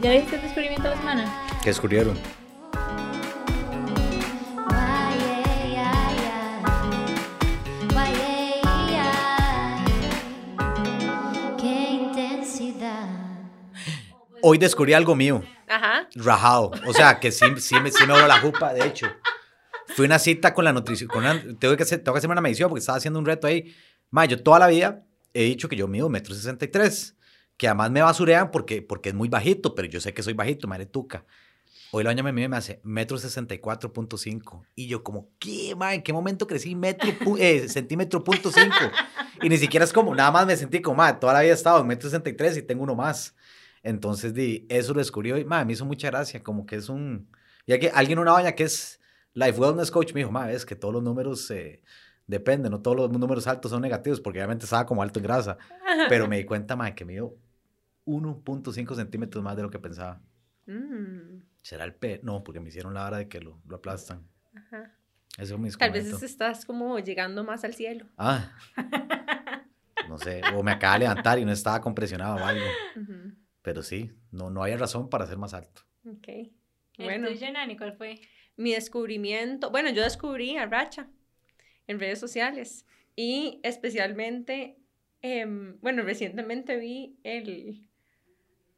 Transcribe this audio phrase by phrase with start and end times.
[0.00, 1.46] ¿Ya viste el descubrimiento de la semana?
[1.62, 2.16] ¿Qué descubrieron?
[14.40, 15.77] Hoy descubrí algo mío, Ajá.
[16.18, 16.70] Rajado.
[16.86, 19.06] O sea, que sí, sí, me, sí me voló la jupa, de hecho.
[19.88, 21.08] Fui a una cita con la nutrición.
[21.58, 23.74] Tengo, que tengo que hacerme una medición porque estaba haciendo un reto ahí.
[24.10, 27.16] Ma, yo toda la vida he dicho que yo mido metro sesenta y tres.
[27.56, 30.68] Que además me basurean porque, porque es muy bajito, pero yo sé que soy bajito,
[30.68, 31.24] madre tuca.
[31.90, 35.94] Hoy la doña me mide me hace metro sesenta y yo como, ¿qué, ma?
[35.94, 38.76] ¿En qué momento crecí metro, eh, centímetro punto cinco?
[39.40, 41.54] Y ni siquiera es como, nada más me sentí como, ma, toda la vida he
[41.54, 43.34] estado en metro sesenta y tres y tengo uno más.
[43.82, 45.44] Entonces, di, eso lo descubrí hoy.
[45.44, 47.28] Ma, me hizo mucha gracia, como que es un...
[47.66, 49.00] Ya que alguien, una doña que es
[49.34, 51.82] Life Wellness Coach, me dijo, ma, es que todos los números eh,
[52.26, 55.58] dependen, no todos los números altos son negativos, porque obviamente estaba como alto en grasa.
[56.08, 57.36] Pero me di cuenta, ma, que mido
[58.06, 60.20] 1.5 centímetros más de lo que pensaba.
[60.66, 62.20] Mm, ¿Será el P?
[62.22, 64.26] No, porque me hicieron la hora de que lo, lo aplastan.
[64.54, 64.94] ajá.
[65.36, 68.06] Eso me Tal vez estás como llegando más al cielo.
[68.16, 68.52] Ah.
[70.08, 72.64] No sé, o me acaba de levantar y no estaba compresionado o algo.
[72.96, 73.34] Ujú,
[73.68, 75.82] Pero sí, no, no hay razón para ser más alto.
[76.06, 76.26] Ok.
[76.26, 76.50] ¿El
[76.96, 78.18] Bueno, tuyo, Nani, cuál fue?
[78.56, 81.06] mi descubrimiento, bueno, yo descubrí a Racha
[81.86, 84.78] en redes sociales y especialmente,
[85.20, 87.84] em, bueno, recientemente vi el,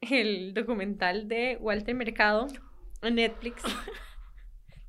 [0.01, 2.47] el documental de Walter Mercado
[3.01, 3.63] en Netflix.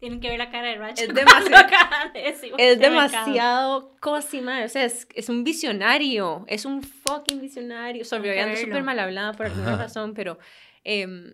[0.02, 1.04] Tienen que ver la cara de Racha.
[1.04, 6.82] Es demasiado- de decir Es demasiado cosima, o sea, es, es un visionario, es un
[6.82, 8.04] fucking visionario.
[8.04, 9.84] Sorry, hoy ando súper mal hablada por alguna Ajá.
[9.84, 10.40] razón, pero
[10.82, 11.32] em,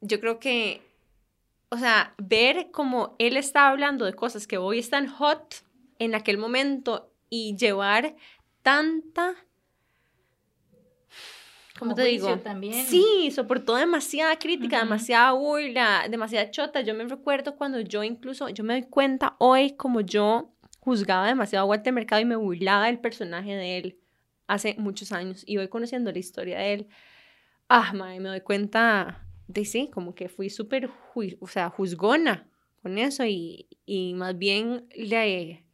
[0.00, 0.80] yo creo que,
[1.68, 5.56] o sea, ver cómo él está hablando de cosas que hoy están hot
[5.98, 8.14] en aquel momento y llevar
[8.62, 9.45] tanta, ¿cómo
[11.78, 12.38] Como te digo?
[12.38, 12.86] también.
[12.86, 14.84] Sí, soportó demasiada crítica, Ujú.
[14.86, 16.80] demasiada burla, demasiada chota.
[16.80, 21.64] Yo me recuerdo cuando yo incluso, yo me doy cuenta hoy como yo juzgaba demasiado
[21.64, 23.98] a Walter Mercado y me burlaba del personaje de él
[24.46, 25.42] hace muchos años.
[25.46, 26.88] Y hoy conociendo la historia de él,
[27.68, 30.90] ah, mae, me doy cuenta de sí, como que fui súper,
[31.40, 32.48] o sea, juzgona
[32.82, 35.64] con eso y, y más bien le,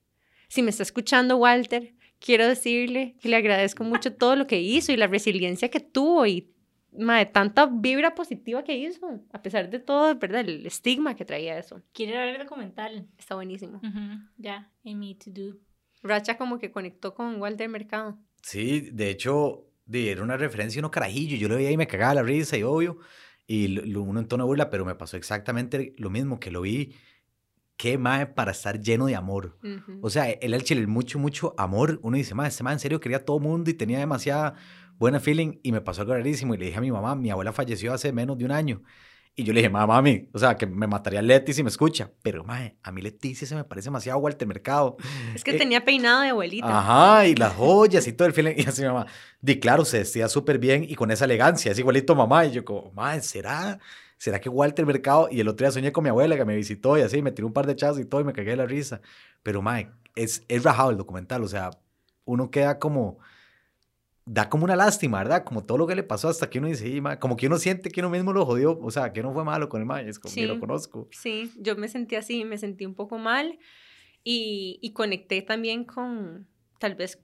[0.49, 4.93] si me está escuchando Walter, quiero decirle que le agradezco mucho todo lo que hizo
[4.93, 6.49] y la resiliencia que tuvo y
[6.97, 10.41] mae, tanta vibra positiva que hizo, a pesar de todo, ¿verdad?
[10.41, 11.83] El estigma que traía eso.
[11.93, 13.09] Quiero ver el documental.
[13.19, 13.79] Está buenísimo.
[13.79, 15.57] Ujú, Ya, en Me To Do.
[16.03, 18.19] Racha como que conectó con Walter Mercado.
[18.43, 21.37] Sí, de hecho, di, era una referencia a uno carajillo.
[21.37, 22.99] Yo lo veía y me cagaba la risa y obvio.
[23.47, 26.61] Y lo- uno en tono de burla, pero me pasó exactamente lo mismo, que lo
[26.63, 26.95] vi.
[27.83, 29.59] Qué mae para estar lleno de amor.
[29.61, 29.99] Ujú.
[30.03, 31.99] O sea, él al chile, mucho, mucho amor.
[32.05, 34.55] Uno dice, mae, este mae en serio quería a todo mundo y tenía demasiada
[35.01, 35.59] buena feeling.
[35.65, 36.55] Y me pasó algo rarísimo.
[36.55, 38.83] Y le dije a mi mamá, mi abuela falleció hace menos de un año.
[39.35, 42.09] Y yo le dije, mamá, mami, o sea, que me mataría Leti si me escucha.
[42.23, 44.97] Pero, mae, a mí Leticia se me parece demasiado Walter Mercado.
[45.35, 46.69] es que eh, tenía peinado de abuelita.
[46.69, 48.55] Ajá, y las joyas y todo el feeling.
[48.59, 49.07] Y así mi mamá,
[49.41, 52.47] di claro, se vestía súper bien y con esa elegancia, es igualito mamá.
[52.47, 53.81] Y yo como, madre, ¿será?
[54.23, 55.27] ¿Será que Walter Mercado?
[55.33, 57.49] Y el otro día soñé con mi abuela que me visitó y así, me tiró
[57.49, 59.01] un par de chazos y todo y me cagué de la risa.
[59.43, 61.71] Pero, madre, es, es rajado el documental, o sea,
[62.25, 63.19] uno queda como,
[64.25, 65.43] da como una lástima, ¿verdad?
[65.43, 67.59] Como todo lo que le pasó hasta que uno dice, "Sí, mae", como que uno
[67.59, 70.09] siente que uno mismo lo jodió, o sea, que no fue malo con el mae,
[70.09, 70.47] es como que Sí.
[70.47, 71.09] lo conozco.
[71.11, 73.59] Sí, yo me sentí así, me sentí un poco mal
[74.23, 76.47] y, y conecté también con,
[76.79, 77.19] tal vez,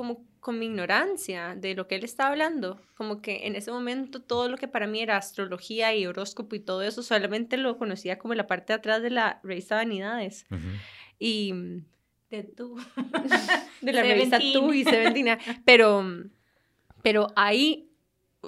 [0.00, 2.80] como con mi ignorancia de lo que él estaba hablando.
[2.94, 6.60] Como que en ese momento todo lo que para mí era astrología y horóscopo y
[6.60, 10.46] todo eso, solamente lo conocía como la parte de atrás de la revista Vanidades.
[11.18, 11.84] Y mm,
[12.30, 12.76] De tú.
[13.82, 14.38] de la revista.
[14.38, 15.38] Tú y Seventina.
[15.66, 16.02] Pero,
[17.02, 17.90] pero ahí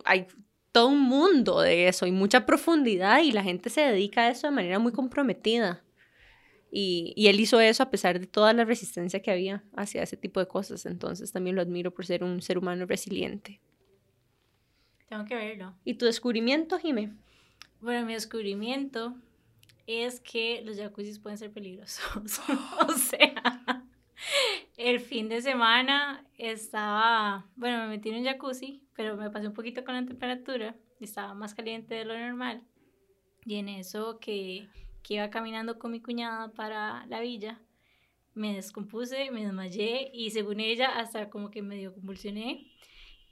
[0.07, 0.27] hay
[0.73, 4.47] todo un mundo de eso y mucha profundidad y la gente se dedica a eso
[4.47, 5.83] de manera muy comprometida.
[6.75, 10.17] Y, y él hizo eso a pesar de toda la resistencia que había hacia ese
[10.17, 10.87] tipo de cosas.
[10.87, 13.61] Entonces también lo admiro por ser un ser humano resiliente.
[15.09, 15.75] Tengo que verlo.
[15.85, 17.13] ¿Y tu descubrimiento, Jime?
[17.83, 19.15] Bueno, mi descubrimiento
[19.87, 22.41] es que los jacuzzis pueden ser peligrosos.
[22.89, 23.85] o sea,
[24.77, 29.55] el fin de semana estaba, bueno, me metí en un jacuzzi, pero me pasé un
[29.55, 32.63] poquito con la temperatura, estaba más caliente de lo normal.
[33.45, 34.69] Y en eso que,
[35.03, 37.61] que iba caminando con mi cuñada para la villa,
[38.35, 42.67] me descompuse, me desmayé y según ella hasta como que medio convulsioné.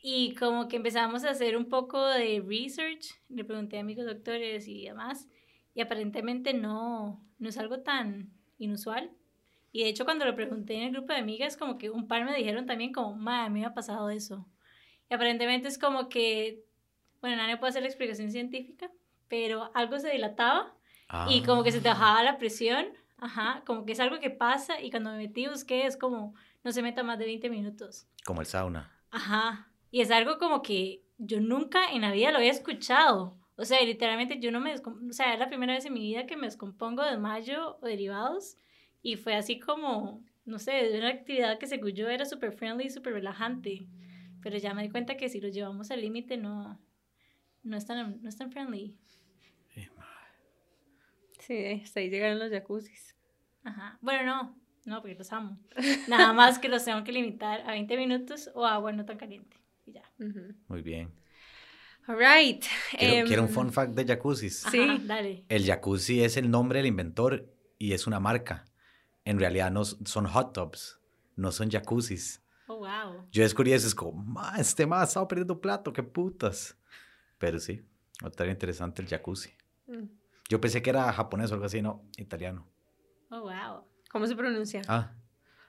[0.03, 4.67] Y como que empezamos a hacer un poco de research, le pregunté a amigos doctores
[4.67, 5.29] y demás,
[5.75, 9.11] y aparentemente no, no es algo tan inusual.
[9.73, 12.25] Y de hecho cuando lo pregunté en el grupo de amigas, como que un par
[12.25, 14.47] me dijeron también como, madre, me ha pasado eso.
[15.11, 16.65] Y aparentemente es como que,
[17.21, 18.91] bueno, nadie puede hacer la explicación científica,
[19.29, 20.75] pero algo se dilataba
[21.29, 21.93] y como que se te Ah.
[21.95, 22.87] bajaba la presión,
[23.19, 26.35] ajá, como que es algo que pasa y cuando me metí busqué es como,
[26.65, 28.07] no se meta más de 20 minutos.
[28.25, 28.91] Como el sauna.
[29.11, 29.69] Ajá.
[29.91, 33.37] Y es algo como que yo nunca en la vida lo había escuchado.
[33.57, 36.27] O sea, literalmente yo no me O sea, es la primera vez en mi vida
[36.27, 38.57] que me descompongo de mayo o derivados.
[39.03, 42.89] Y fue así como, no sé, de una actividad que según yo era súper friendly,
[42.89, 43.89] súper relajante.
[44.43, 46.79] Pero ya me di cuenta que si lo llevamos al límite no,
[47.63, 48.97] no, es tan, no es tan friendly.
[51.51, 53.17] Sí, hasta ahí llegaron los jacuzzis.
[53.65, 53.99] Ajá.
[54.01, 55.59] Bueno, no, no, porque los amo.
[56.07, 59.57] Nada más que los tengo que limitar a 20 minutos o agua no tan caliente.
[59.85, 60.05] Y ya.
[60.69, 61.13] Muy bien.
[62.07, 62.65] All right.
[62.97, 64.65] Quiero, em, quiero un fun fact de jacuzzis.
[64.65, 65.03] Ajá, Sí.
[65.07, 65.45] dale.
[65.49, 68.65] El jacuzzi es el nombre del inventor y es una marca.
[69.25, 71.01] En realidad no son hot tubs,
[71.35, 72.45] no son jacuzzis.
[72.69, 73.27] Oh, wow.
[73.33, 76.79] Yo descubrí eso, es como, ma, este más estaba perdiendo plato, qué putas.
[77.39, 77.83] Pero sí,
[78.23, 79.51] otra interesante el jacuzzi.
[79.89, 80.20] Mm.
[80.51, 82.67] Yo pensé que era japonés o algo así, no, italiano.
[83.31, 83.85] Oh, wow.
[84.11, 84.83] ¿Cómo se pronuncia?
[84.89, 85.13] Ah,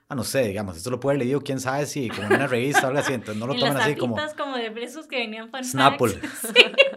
[0.08, 2.48] ah no sé, digamos, esto lo puede haber leído, quién sabe si como en una
[2.48, 4.56] revista o algo así, entonces no lo en tomen así como como...
[4.56, 6.08] de presos que venían fun Snapple.
[6.18, 6.52] facts.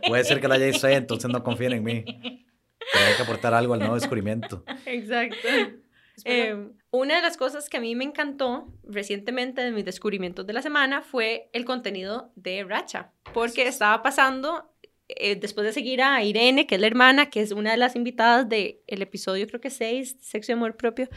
[0.07, 2.03] Puede ser que lo haya visto ahí, entonces no confíen en mí.
[2.03, 4.65] Pero hay que aportar algo al nuevo descubrimiento.
[4.85, 5.47] Exacto.
[6.23, 10.53] Eh, una de las cosas que a mí me encantó recientemente de mis descubrimientos de
[10.53, 14.73] la semana fue el contenido de Racha, porque estaba pasando,
[15.07, 17.95] eh, después de seguir a Irene, que es la hermana, que es una de las
[17.95, 21.09] invitadas del episodio, creo que 6, Sexo y Amor Propio,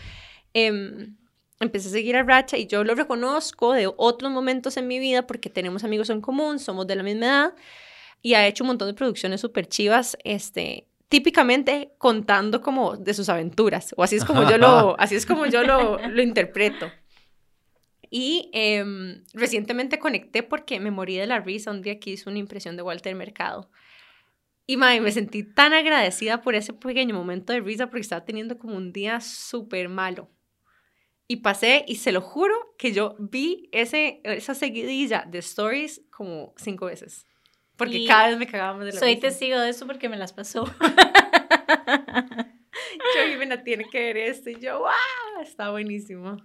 [0.52, 1.16] em,
[1.60, 5.26] empecé a seguir a Racha y yo lo reconozco de otros momentos en mi vida
[5.26, 7.54] porque tenemos amigos en común, somos de la misma edad
[8.22, 13.28] y ha hecho un montón de producciones súper chivas, este, típicamente contando como de sus
[13.28, 16.90] aventuras, o así es como yo lo, así es como yo lo, lo interpreto.
[18.10, 22.38] Y em, recientemente conecté porque me morí de la risa un día que hice una
[22.38, 23.70] impresión de Walter Mercado.
[24.66, 28.58] Y mae, me sentí tan agradecida por ese pequeño momento de risa porque estaba teniendo
[28.58, 30.30] como un día súper malo.
[31.26, 36.54] Y pasé, y se lo juro, que yo vi ese, esa seguidilla de stories como
[36.56, 37.26] cinco veces.
[37.76, 39.28] Porque Y cada vez me cagábamos de la Soy risa.
[39.28, 40.64] testigo de eso porque me las pasó.
[43.14, 44.50] Yo, Jimena, tiene que ver esto.
[44.50, 45.42] Y yo, ¡wow!
[45.42, 46.36] Está buenísimo.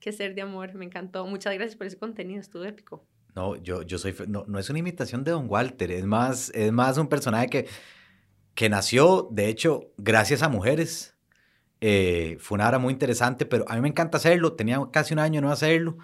[0.00, 1.26] Qué ser de amor, me encantó.
[1.26, 3.06] Muchas gracias por ese contenido, estuvo épico.
[3.36, 6.72] No, yo, yo soy, no, no es una imitación de Don Walter, es más, es
[6.72, 7.68] más un personaje que,
[8.54, 11.14] que nació, de hecho, gracias a mujeres.
[11.80, 15.20] Eh, fue una hora muy interesante, pero a mí me encanta hacerlo, tenía casi un
[15.20, 15.96] año no hacerlo,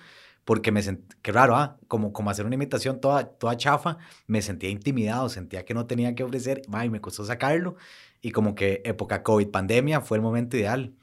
[0.45, 1.79] porque me sentí, qué raro, ¿ah?
[1.89, 6.15] Como, como hacer una imitación toda, toda chafa, me sentía intimidado, sentía que no tenía
[6.15, 7.77] que ofrecer, ay, me costó sacarlo,
[8.23, 10.95] y como que época COVID, pandemia, fue el momento ideal.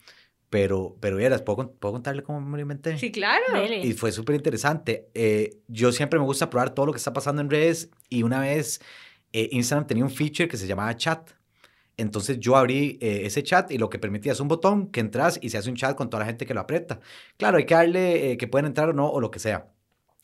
[0.54, 2.96] Pero, pero vieras, ¿puedo, ¿puedo contarle cómo me lo inventé?
[3.00, 3.44] Sí, claro.
[3.56, 3.80] Dele.
[3.80, 5.10] Y fue súper interesante.
[5.16, 8.40] Eh, yo siempre me gusta probar todo lo que está pasando en redes y una
[8.40, 8.80] vez
[9.32, 11.32] eh, Instagram tenía un feature que se llamaba chat.
[11.98, 15.40] Entonces yo abrí eh, ese chat y lo que permitía es un botón que entras
[15.42, 17.00] y se hace un chat con toda la gente que lo aprieta.
[17.38, 19.72] Claro, hay que darle eh, que pueden entrar o no o lo que sea.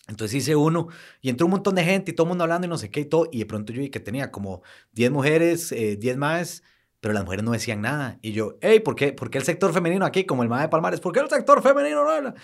[0.07, 0.89] Entonces hice uno
[1.21, 2.99] y entró un montón de gente y todo el mundo hablando y no sé qué
[2.99, 3.29] y todo.
[3.31, 4.61] Y de pronto yo vi que tenía como
[4.91, 6.61] 10 mujeres, eh, 10 más,
[6.99, 8.17] pero las mujeres no decían nada.
[8.21, 10.25] Y yo, hey, ¿por qué, ¿por qué el sector femenino aquí?
[10.25, 12.35] Como el mae de Palmares, ¿por qué el sector femenino no habla?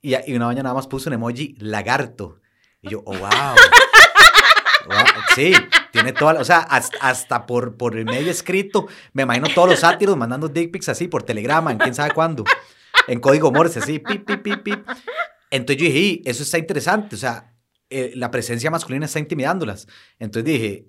[0.00, 2.40] Y, y una mañana nada más puso un emoji lagarto.
[2.80, 3.30] Y yo, oh, wow.
[4.86, 5.04] Wow,
[5.34, 5.52] Sí,
[5.90, 9.68] tiene toda la, o sea, hasta, hasta por, por el medio escrito, me imagino todos
[9.68, 12.44] los sátiros mandando dick pics así por telegrama, en quién sabe cuándo,
[13.08, 14.88] en código Morse, así, pip, pip, pip, pip.
[15.50, 17.52] Entonces yo dije, "Y, eso está interesante, o sea,
[17.90, 19.86] eh, la presencia masculina está intimidándolas.
[20.18, 20.86] Entonces dije,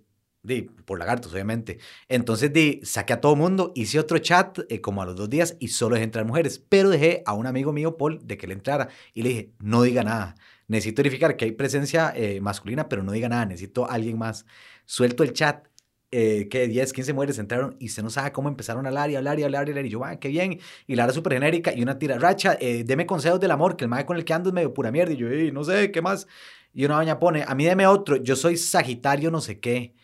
[0.48, 1.80] di, por lagartos, obviamente.
[2.08, 5.56] Entonces di, saqué a todo mundo, hice otro chat eh, como a los dos días
[5.60, 8.54] y solo dejé entrar mujeres, pero dejé a un amigo mío, Paul, de que le
[8.54, 10.36] entrara y le dije, no diga nada.
[10.68, 14.46] Necesito verificar que hay presencia eh, masculina, pero no diga nada, necesito a alguien más.
[14.86, 15.68] Suelto el chat,
[16.12, 19.16] eh, que 10, 15 mujeres entraron y usted no sabe cómo empezaron a hablar y
[19.18, 19.86] hablar y hablar y hablar.
[19.86, 20.60] Y yo, ah, qué bien.
[20.88, 23.84] Y la era súper genérica y una tira, racha, eh, deme consejos del amor, que
[23.86, 25.13] el mae con el que ando es medio pura mierda.
[25.13, 26.27] Y yo, "Ey, no sé, ¿qué más?
[26.74, 29.96] Y una doña pone, a mí deme otro, yo soy Sagitario no sé qué.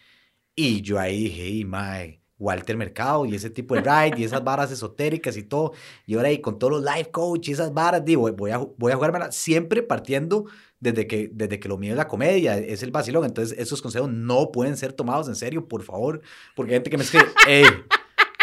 [0.55, 4.43] Y yo ahí dije, "Ey, mae, Walter Mercado y ese tipo de ride y esas
[4.43, 5.74] varas esotéricas y todo.
[6.05, 8.91] Y ahora ahí con todos los life coach y esas varas, digo, voy a, voy
[8.91, 10.45] a jugármela siempre partiendo
[10.79, 13.24] desde que, desde que lo mío es la comedia, es el vacilón.
[13.24, 16.22] Entonces, esos consejos no pueden ser tomados en serio, por favor,
[16.55, 17.65] porque hay gente que me escribe, hey,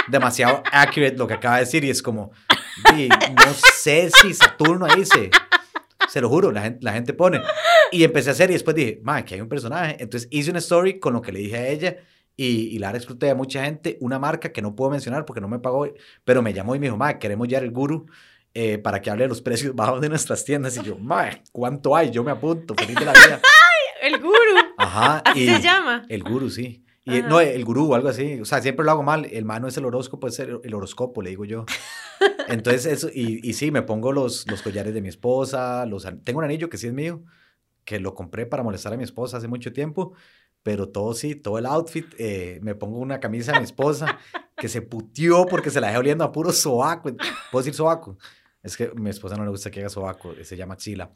[0.08, 2.30] demasiado accurate lo que acaba de decir y es como,
[2.94, 3.52] "Di, no
[3.82, 5.30] sé si Saturno ahí se,
[6.08, 7.40] se lo juro, la gente, la gente pone.
[7.92, 9.96] Y empecé a hacer y después dije, man, que hay un personaje.
[10.00, 11.96] Entonces hice una story con lo que le dije a ella
[12.36, 13.98] y, y la exploté a mucha gente.
[14.00, 15.86] Una marca que no puedo mencionar porque no me pagó,
[16.24, 18.06] pero me llamó y me dijo, ma, queremos ya el guru
[18.52, 20.76] eh, para que hable de los precios bajos de nuestras tiendas.
[20.76, 22.10] Y yo, ma, ¿cuánto hay?
[22.10, 23.40] Yo me apunto, feliz de la vida.
[24.02, 24.34] El guru.
[24.78, 25.18] Ajá.
[25.18, 26.06] Así y se llama.
[26.08, 26.84] El guru, sí.
[27.04, 27.28] Y, Ajá.
[27.28, 28.40] no, el gurú o algo así.
[28.40, 29.26] O sea, siempre lo hago mal.
[29.26, 31.66] El mano es el horóscopo, es el, el horóscopo, le digo yo.
[32.50, 35.86] Entonces, eso, y, sí, me pongo los, los collares de mi esposa.
[35.86, 37.22] Los, tengo un anillo que sí es mío,
[37.84, 40.12] que lo compré para molestar a mi esposa hace mucho tiempo.
[40.62, 42.04] Pero todo sí, todo el outfit.
[42.18, 44.18] eh, me pongo una camisa de mi esposa
[44.58, 47.10] que se putió porque se la dejé oliendo a puro sobaco.
[47.50, 48.18] ¿Puedo decir sobaco?
[48.62, 51.12] Es que mi esposa no le gusta que haga sobaco, se llama axila.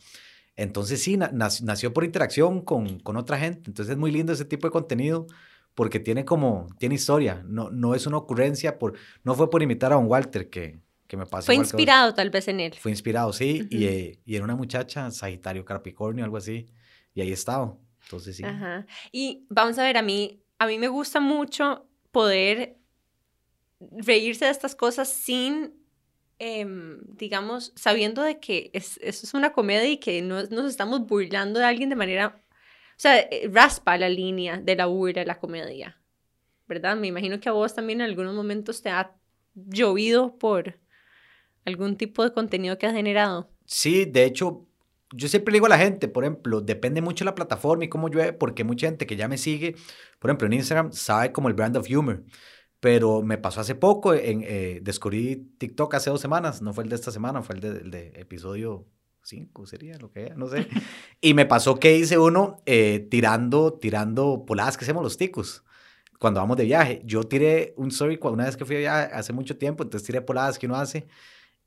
[0.56, 3.70] Entonces sí, na- nac- nació por interacción con, con otra gente.
[3.70, 5.26] Entonces es muy lindo ese tipo de contenido
[5.74, 7.42] porque tiene como, tiene historia.
[7.46, 11.16] No, no es una ocurrencia, por, no fue por imitar a un Walter que, que
[11.16, 11.46] me pasó.
[11.46, 12.74] Fue igual que inspirado tal vez en él.
[12.74, 13.66] Fue inspirado, sí.
[13.70, 13.84] y, Ujú.
[13.94, 16.66] eh, y era una muchacha, Sagitario, Capricornio, algo así.
[17.14, 17.76] Y ahí estaba.
[18.02, 18.44] Entonces sí.
[18.44, 18.86] Ajá.
[19.12, 22.78] Y vamos a ver, a mí, a mí me gusta mucho poder
[23.80, 25.74] reírse de estas cosas sin,
[26.38, 31.06] em, digamos, sabiendo de que es, eso es una comedia y que no nos estamos
[31.06, 32.42] burlando de alguien de manera,
[32.96, 36.00] o sea, eh, raspa la línea de la burla de la comedia,
[36.66, 36.96] ¿verdad?
[36.96, 39.14] Me imagino que a vos también en algunos momentos te ha
[39.54, 40.78] llovido por
[41.64, 43.50] algún tipo de contenido que has generado.
[43.66, 44.66] Sí, de hecho,
[45.12, 47.88] yo siempre le digo a la gente, por ejemplo, depende mucho de la plataforma y
[47.88, 49.76] cómo llueve, porque mucha gente que ya me sigue,
[50.18, 52.24] por ejemplo, en Instagram, sabe como el brand of humor.
[52.80, 56.90] Pero me pasó hace poco, en, eh, descubrí TikTok hace dos semanas, no fue el
[56.90, 58.86] de esta semana, fue el de, el de episodio
[59.22, 60.68] 5, sería lo que era, no sé.
[61.20, 65.64] Y me pasó que hice uno eh, tirando, tirando poladas que hacemos los ticos
[66.18, 67.02] cuando vamos de viaje.
[67.04, 70.20] Yo tiré un story una vez que fui de viaje hace mucho tiempo, entonces tiré
[70.20, 71.06] poladas que uno hace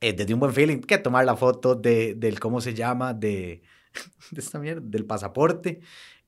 [0.01, 3.13] eh, desde un buen feeling, que tomar la foto de, del, ¿cómo se llama?
[3.13, 3.61] De,
[4.31, 5.79] de esta mierda, del pasaporte,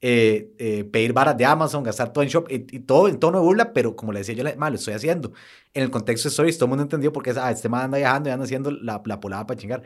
[0.02, 3.40] eh, eh, pedir varas de Amazon, gastar todo en shop y, y todo en tono
[3.40, 5.34] de burla, pero como le decía yo, mal, lo estoy haciendo.
[5.74, 7.98] En el contexto de stories, todo el mundo entendió porque es, ah, este man anda
[7.98, 9.84] viajando y anda haciendo la, la polada para chingar.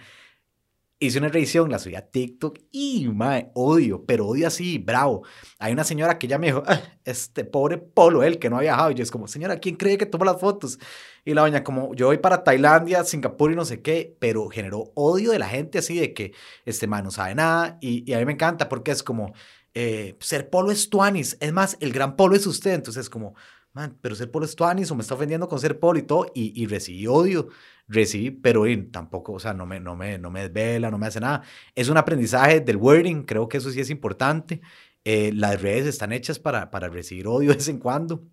[1.00, 5.24] Hice una revisión, la subí a TikTok y, mae, odio, pero odio así, bravo.
[5.60, 8.62] Hay una señora que ya me dijo, "Ah, este pobre Polo, él que no ha
[8.62, 8.92] viajado.
[8.92, 10.80] Y yo es como, señora, ¿quién cree que toma las fotos?
[11.26, 14.92] Y la doña, como, yo voy para Tailandia, Singapur y no sé qué, pero generó
[14.96, 16.34] odio de la gente así de que
[16.66, 17.78] este man no sabe nada.
[17.82, 19.34] Y, a mí me encanta porque es como,
[19.74, 21.38] eh, ser Polo es tuanis.
[21.40, 22.74] Es más, el gran Polo es usted.
[22.74, 23.36] Entonces es como,
[23.72, 26.26] man, pero ser Polo es tuanis o me está ofendiendo con ser Polo y todo.
[26.36, 27.48] Y, y recibí odio,
[27.88, 31.22] recibí, pero tampoco, o sea, no me, no, me, no me desvela, no me hace
[31.22, 31.44] nada.
[31.74, 34.62] Es un aprendizaje del wording, creo que eso sí es importante.
[35.06, 38.24] Eh, las redes están hechas para, para recibir odio de vez en cuando.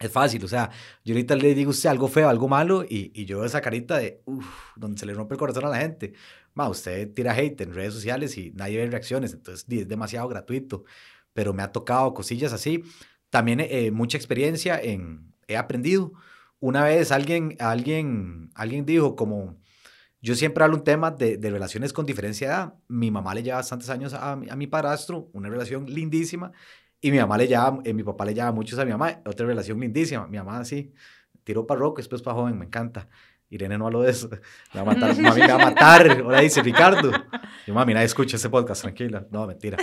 [0.00, 0.70] Es fácil, o sea,
[1.04, 3.60] yo ahorita le digo a usted algo feo, algo malo, y, y yo veo esa
[3.60, 6.14] carita de, uff, donde se le rompe el corazón a la gente.
[6.52, 10.84] Ma, usted tira hate en redes sociales y nadie ve reacciones, entonces es demasiado gratuito.
[11.32, 12.82] Pero me ha tocado cosillas así.
[13.30, 16.12] También eh, mucha experiencia en, he aprendido.
[16.60, 19.56] Una vez alguien, alguien, alguien dijo como,
[20.22, 22.74] yo siempre hablo un tema de, de relaciones con diferencia de edad.
[22.88, 26.52] Mi mamá le lleva bastantes años a, a mi padrastro, una relación lindísima,
[27.04, 29.46] y mi mamá le lleva, eh, mi papá le lleva muchos a mi mamá, otra
[29.46, 30.26] relación lindísima.
[30.26, 30.90] Mi mamá sí,
[31.44, 33.10] tiró para rock, después para joven, me encanta.
[33.50, 34.30] Irene no habló de eso.
[34.72, 36.10] Me va a matar, mami me va a matar.
[36.22, 37.12] Ahora dice Ricardo.
[37.66, 39.26] Yo, mami, nadie escucha ese podcast, tranquila.
[39.30, 39.76] No, mentira.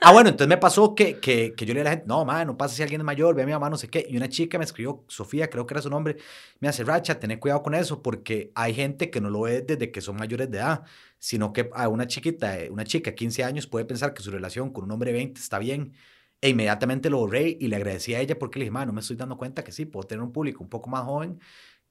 [0.00, 2.24] Ah, bueno, entonces me pasó que, que, que yo le dije a la gente, no,
[2.24, 4.04] ma, no pasa si alguien es mayor, ve a mi mamá, no sé qué.
[4.08, 6.16] Y una chica me escribió, Sofía, creo que era su nombre,
[6.58, 9.92] me hace, Racha, tené cuidado con eso, porque hay gente que no lo ve desde
[9.92, 10.82] que son mayores de edad,
[11.20, 14.32] sino que a una chiquita, eh, una chica de 15 años puede pensar que su
[14.32, 15.92] relación con un hombre de 20 está bien.
[16.40, 19.16] E inmediatamente lo borré y le agradecí a ella porque le dije, no me estoy
[19.16, 21.38] dando cuenta que sí, puedo tener un público un poco más joven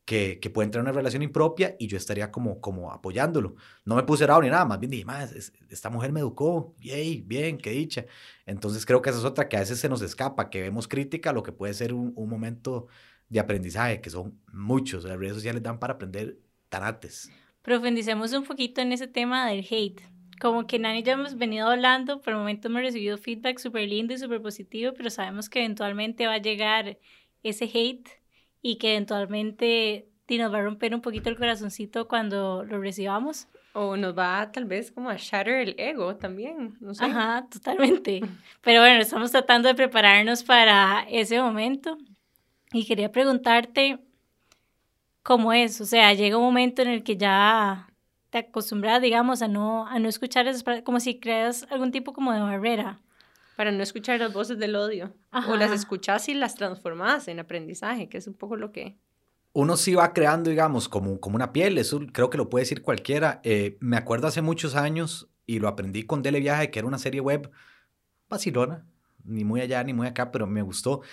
[0.05, 3.55] que, que puede entrar en una relación impropia y yo estaría como, como apoyándolo.
[3.83, 5.33] No me puse bravo ni nada, más bien dije, más,
[5.69, 8.05] esta mujer me educó, yay, bien, qué dicha.
[8.45, 11.33] Entonces creo que esa es otra que a veces se nos escapa, que vemos crítica
[11.33, 12.87] lo que puede ser un, un momento
[13.29, 16.37] de aprendizaje, que son muchos, las redes sociales dan para aprender
[16.69, 17.31] tanates.
[17.63, 20.01] Profundicemos un poquito en ese tema del hate.
[20.39, 24.13] Como que Nani ya hemos venido hablando, por el momento hemos recibido feedback súper lindo
[24.13, 26.97] y súper positivo, pero sabemos que eventualmente va a llegar
[27.43, 28.09] ese hate
[28.61, 33.47] y que eventualmente nos va a romper un poquito el corazoncito cuando lo recibamos.
[33.73, 37.05] O nos va tal vez como a shatter el ego también, no sé.
[37.05, 38.21] Ajá, totalmente.
[38.61, 41.97] Pero bueno, estamos tratando de prepararnos para ese momento.
[42.71, 43.99] Y quería preguntarte
[45.21, 45.79] cómo es.
[45.81, 47.89] O sea, llega un momento en el que ya
[48.35, 52.33] te acostumbras, digamos, a no, a no escuchar esas como si creas algún tipo como
[52.33, 52.99] de barrera.
[53.55, 55.13] Para no escuchar las voces del odio.
[55.47, 55.75] O las Ajá.
[55.75, 58.97] escuchas y las transformas en aprendizaje, que es un poco lo que...
[59.53, 62.81] uno sí va creando, digamos, como, como una piel, eso creo que lo puede decir
[62.81, 63.39] cualquiera.
[63.45, 66.97] Eh, me acuerdo hace muchos años y lo aprendí con Dele Viaje, que era una
[66.97, 67.49] serie web
[68.27, 68.85] vacilona,
[69.23, 71.03] ni muy allá ni muy acá, pero me gustó.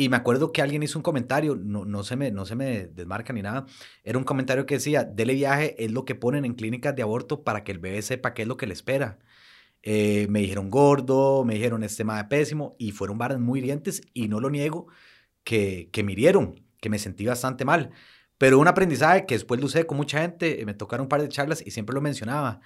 [0.00, 2.86] Y me acuerdo que alguien hizo un comentario, no, no, se me, no se me
[2.86, 3.66] desmarca ni nada,
[4.04, 7.42] era un comentario que decía, dele viaje es lo que ponen en clínicas de aborto
[7.42, 9.18] para que el bebé sepa qué es lo que le espera.
[9.82, 14.28] Eh, me dijeron gordo, me dijeron este de pésimo y fueron varas muy hirientes y
[14.28, 14.86] no lo niego
[15.42, 17.90] que, que me hirieron, que me sentí bastante mal.
[18.38, 21.28] Pero un aprendizaje que después lo usé con mucha gente, me tocaron un par de
[21.28, 22.60] charlas y siempre lo mencionaba.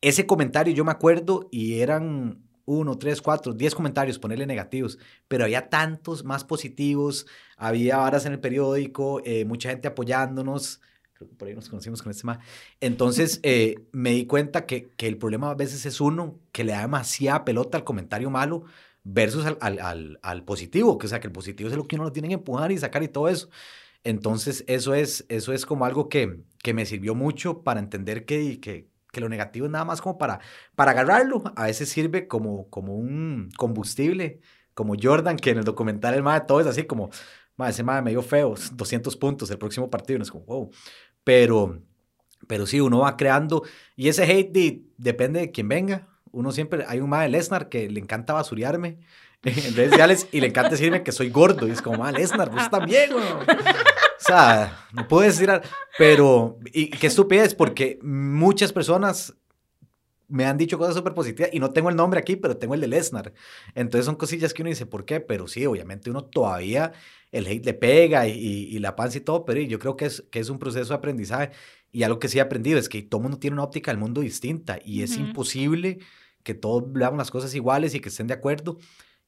[0.00, 5.44] Ese comentario yo me acuerdo y eran uno, tres, cuatro, diez comentarios, ponerle negativos, pero
[5.44, 10.80] había tantos más positivos, había varas en el periódico, eh, mucha gente apoyándonos,
[11.14, 12.40] creo que por ahí nos conocimos con este tema.
[12.80, 16.72] Entonces eh, me di cuenta que, que, el problema a veces es uno que le
[16.72, 18.64] da demasiada pelota al comentario malo
[19.04, 21.96] versus al, al, al, al positivo, que o sea, que el positivo es lo que
[21.96, 23.48] uno lo tiene que empujar y sacar y todo eso.
[24.06, 28.60] Entonces, eso es, eso es como algo que, que me sirvió mucho para entender que,
[28.60, 30.40] que, que lo negativo es nada más como para,
[30.74, 31.42] para agarrarlo.
[31.56, 34.40] A veces sirve como, como un combustible,
[34.74, 37.08] como Jordan, que en el documental el de todo es así como,
[37.56, 40.70] madre, ese madre medio feo, 200 puntos el próximo partido, no es como, wow.
[41.24, 41.80] Pero,
[42.46, 43.62] pero sí, uno va creando,
[43.96, 46.06] y ese hate depende de quién venga.
[46.30, 48.98] Uno siempre, hay un madre Lesnar que le encanta basurearme
[49.44, 51.66] en redes sociales y le encanta decirme que soy gordo.
[51.66, 53.24] Y es como, madre Lesnar, vos también, güey.
[54.18, 55.50] O sea, no puedo decir,
[55.98, 59.34] pero, y qué estupidez, porque muchas personas
[60.28, 62.80] me han dicho cosas súper positivas y no tengo el nombre aquí, pero tengo el
[62.80, 63.32] de Lesnar.
[63.74, 65.20] Entonces son cosillas que uno dice, ¿por qué?
[65.20, 66.92] Pero sí, obviamente uno todavía,
[67.30, 70.24] el hate le pega y, y, la panza y todo, pero yo creo que es,
[70.30, 71.50] que es un proceso de aprendizaje.
[71.92, 74.20] Y algo que sí he aprendido es que todo mundo tiene una óptica del mundo
[74.20, 75.98] distinta y es imposible
[76.42, 78.78] que todos veamos las cosas iguales y que estén de acuerdo.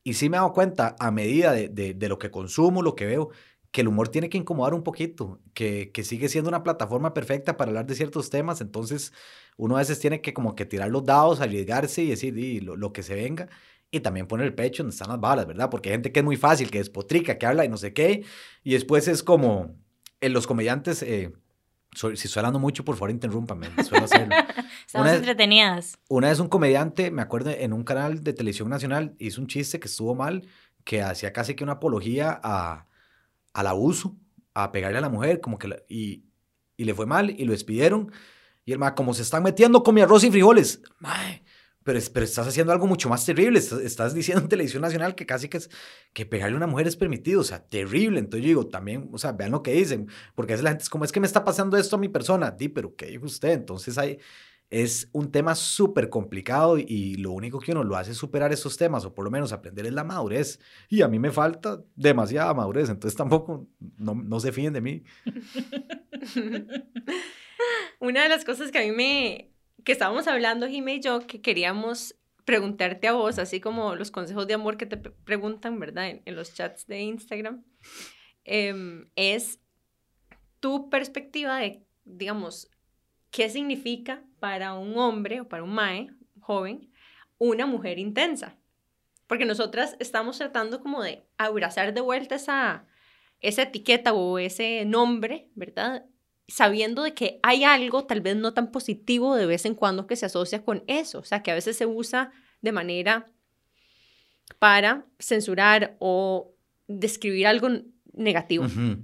[0.05, 2.95] Y sí me he dado cuenta a medida de, de, de lo que consumo, lo
[2.95, 3.31] que veo,
[3.71, 7.57] que el humor tiene que incomodar un poquito, que, que, sigue siendo una plataforma perfecta
[7.57, 9.13] para hablar de ciertos temas, entonces
[9.57, 12.77] uno a veces tiene que como que tirar los dados, arriesgarse y decir y lo,
[12.77, 13.49] lo, que se venga,
[13.91, 15.71] y también poner el pecho donde están las balas, ¿verdad?
[15.71, 18.25] Porque hay gente que es muy fácil, que despotrica, que habla y no sé qué,
[18.65, 19.77] y después es como
[20.21, 21.03] en los comediantes...
[21.03, 21.33] Eh,
[21.95, 23.69] si estoy hablando mucho, por favor, interrúmpame.
[23.83, 24.37] Suelo hacerlo.
[24.87, 25.99] Estamos una entretenidas.
[26.09, 29.81] Una vez un comediante, me acuerdo, en un canal de televisión nacional, hizo un chiste
[29.81, 30.47] que estuvo mal,
[30.85, 32.88] que hacía casi que una apología a,
[33.53, 34.17] al abuso,
[34.55, 36.25] a pegarle a la mujer, como que y,
[36.77, 38.11] y, le fue mal y lo despidieron.
[38.65, 41.43] Y el ma, como se están metiendo con mi arroz y frijoles, mae,
[41.89, 43.59] pero, pero estás haciendo algo mucho más terrible.
[43.59, 45.71] Estás, estás, diciendo en televisión nacional que casi que, es,
[46.13, 48.19] que pegarle a una mujer es permitido, o sea, terrible.
[48.19, 50.83] Entonces yo digo, también, o sea, vean lo que dicen, porque a veces la gente
[50.83, 52.51] es como, es que me está pasando esto a mi persona.
[52.51, 53.53] Di, pero ¿qué dijo usted?
[53.53, 54.19] Entonces hay,
[54.71, 59.05] es un tema súper complicado y lo único que uno lo hace superar esos temas,
[59.05, 60.61] o por lo menos aprender, es la madurez.
[60.89, 65.03] Y a mí me falta demasiada madurez, entonces tampoco no, no se fíen de mí.
[68.01, 69.51] Una de las cosas que a mí me,
[69.85, 74.47] que estábamos hablando, Jimmy y yo, que queríamos preguntarte a vos, así como los consejos
[74.47, 76.21] de amor que te preguntan, ¿verdad?
[76.25, 77.65] En, los chats de Instagram,
[78.45, 79.61] eh, es
[80.61, 82.71] tu perspectiva de, digamos,
[83.31, 86.11] qué significa para un hombre o para un mae
[86.41, 86.91] joven
[87.39, 88.57] una mujer intensa.
[89.27, 92.87] Porque nosotras estamos tratando como de abrazar de vuelta esa,
[93.41, 96.07] esa etiqueta o ese nombre, ¿verdad?
[96.49, 100.17] Sabiendo de que hay algo tal vez no tan positivo de vez en cuando que
[100.17, 101.19] se asocia con eso.
[101.19, 103.31] O sea, que a veces se usa de manera
[104.59, 106.55] para censurar o
[106.87, 107.69] describir algo
[108.15, 108.65] negativo.
[108.65, 109.03] Uh -huh.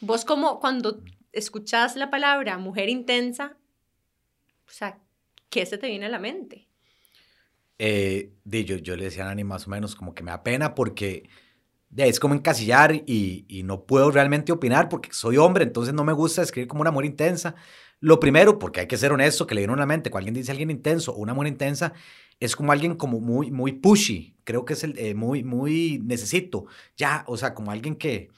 [0.00, 1.02] Vos como cuando
[1.34, 3.56] escuchas la palabra mujer intensa,
[4.66, 4.98] o sea,
[5.50, 6.68] ¿qué se te viene a la mente?
[7.78, 10.44] Eh, de, yo, yo le decía a Nani más o menos como que me da
[10.44, 11.28] pena porque
[11.90, 16.12] de, es como encasillar y, no puedo realmente opinar porque soy hombre, entonces no me
[16.12, 17.54] gusta escribir como una mujer intensa.
[18.00, 20.34] Lo primero, porque hay que ser honesto, que le dieron a la mente, cuando alguien
[20.34, 21.94] dice alguien intenso o una mujer intensa,
[22.40, 26.66] es como alguien como muy, muy pushy, creo que es el, eh, muy, muy necesito,
[26.96, 28.28] ya, o sea, como alguien que,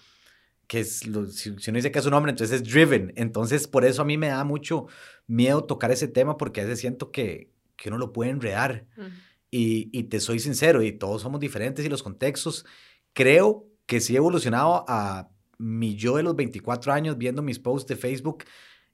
[0.66, 3.12] que es, lo, si, si, uno dice que es un hombre, entonces es driven.
[3.16, 4.86] Entonces, por eso a mí me da mucho
[5.26, 8.86] miedo tocar ese tema, porque a veces siento que, que uno lo puede enredar.
[8.96, 9.10] Uh -huh.
[9.50, 12.64] y, y, te soy sincero, y todos somos diferentes y los contextos.
[13.12, 17.88] Creo que sí he evolucionado a mi yo de los 24 años viendo mis posts
[17.88, 18.44] de Facebook.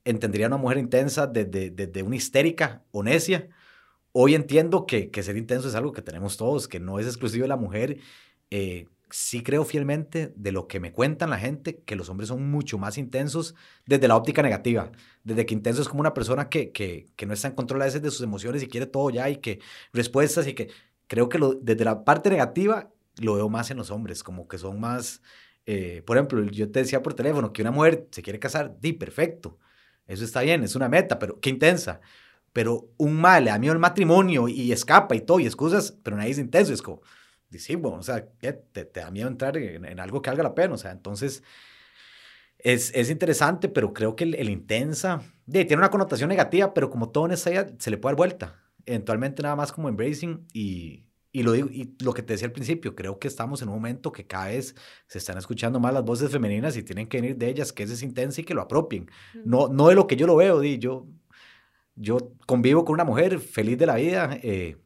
[0.05, 3.49] Entendería una mujer intensa desde, desde una histérica o necia.
[4.13, 7.43] Hoy entiendo que, que ser intenso es algo que tenemos todos, que no es exclusivo
[7.45, 7.99] de la mujer.
[8.51, 12.51] Eh, sí creo fielmente de lo que me cuentan la gente, que los hombres son
[12.51, 13.55] mucho más intensos
[13.87, 14.91] desde la óptica negativa,
[15.23, 17.85] desde que intenso es como una persona que, que, que no está en control a
[17.85, 19.61] veces de sus emociones y quiere todo ya y que
[19.93, 20.71] respuestas y que
[21.07, 24.81] creo que desde la parte negativa lo veo más en los hombres, como que son
[24.81, 25.21] más,
[25.67, 28.95] eh, por ejemplo, yo te decía por teléfono que una mujer se quiere casar, di,
[28.95, 29.59] perfecto,
[30.07, 32.01] eso está bien, es una meta, pero qué intensa.
[32.53, 36.17] Pero un mal, le da miedo el matrimonio y escapa y todo, y excusas, pero
[36.17, 37.03] nadie es intenso, es como,
[37.59, 40.55] sí, bueno, o sea, te, te da miedo entrar en, en algo que valga la
[40.55, 41.43] pena, o sea, entonces
[42.59, 46.91] es, es interesante, pero creo que el, el intensa de, tiene una connotación negativa, pero
[46.91, 48.63] como todo en esta vida se le puede dar vuelta.
[48.87, 52.53] Eventualmente nada más como embracing y, y lo digo, y lo que te decía al
[52.53, 54.75] principio, creo que estamos en un momento que cada vez
[55.07, 57.95] se están escuchando más las voces femeninas y tienen que venir de ellas, que ese
[57.95, 59.11] es intensa y que lo apropien.
[59.45, 61.07] No, no de lo que yo lo veo, di, yo,
[61.95, 64.77] yo convivo con una mujer feliz de la vida, eh,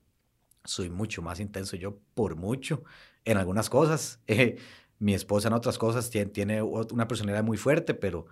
[0.67, 2.83] soy mucho más intenso yo por mucho
[3.25, 4.21] en algunas cosas.
[4.29, 4.57] Eh,
[4.99, 8.25] mi esposa en otras cosas tiene, una personalidad muy fuerte, pero,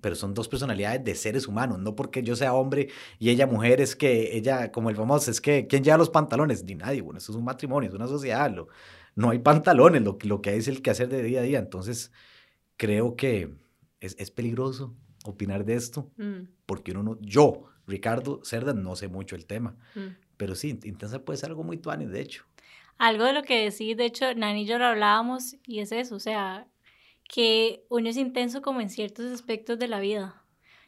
[0.00, 2.88] pero son dos personalidades de seres humanos, no porque yo sea hombre
[3.18, 6.64] y ella mujer, es que ella, como el famoso, es que ¿quién lleva los pantalones?
[6.64, 8.68] Ni nadie, bueno, eso es un matrimonio, es una sociedad, lo-
[9.16, 11.58] no hay pantalones, lo, que- lo que hay es el quehacer de día a día,
[11.58, 12.10] entonces
[12.78, 13.54] creo que
[14.00, 19.08] es, es peligroso opinar de esto, Mm, porque uno no, yo, Ricardo Cerda, no sé
[19.08, 20.08] mucho el tema, mm.
[20.38, 22.46] Pero sí, intensa puede ser algo muy tuani, de hecho.
[22.96, 26.16] Algo de lo que decís, de hecho, Nani y yo lo hablábamos y es eso,
[26.16, 26.66] o sea,
[27.28, 30.42] que uno es intenso como en ciertos aspectos de la vida.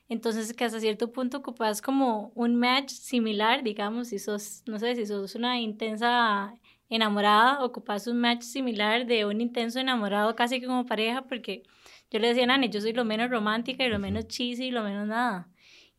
[0.08, 4.96] Entonces, que hasta cierto punto ocupas como un match similar, digamos, si sos, no sé,
[4.96, 6.52] si sos una intensa
[6.88, 11.62] enamorada, ocupas un match similar de un intenso enamorado casi que como pareja, porque
[12.10, 14.70] yo le decía a Nani, yo soy lo menos romántica y lo menos cheesy y
[14.72, 15.48] lo menos nada.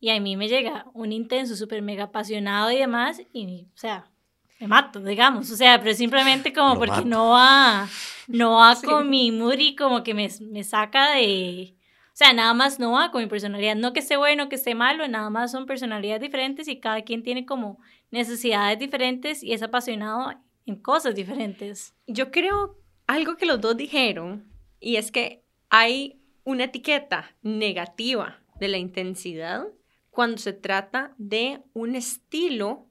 [0.04, 4.10] Y a mí me llega un intenso, súper mega apasionado y demás, y, o sea,
[4.58, 7.04] me mato, digamos, o sea, pero simplemente como Lo porque mato.
[7.06, 7.88] no va,
[8.26, 8.84] no va Sí.
[8.84, 11.76] con mi mood y como que me, me saca de,
[12.08, 14.74] o sea, nada más no va con mi personalidad, no que esté bueno, que esté
[14.74, 17.78] malo, nada más son personalidades diferentes y cada quien tiene como
[18.10, 20.32] necesidades diferentes y es apasionado
[20.66, 21.94] en cosas diferentes.
[22.08, 28.66] Yo creo algo que los dos dijeron, y es que hay una etiqueta negativa de
[28.66, 29.64] la intensidad
[30.12, 32.86] cuando se trata de un estilo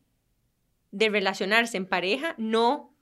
[0.89, 2.93] de relacionarse en pareja no